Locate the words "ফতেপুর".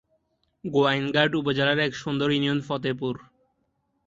2.61-3.15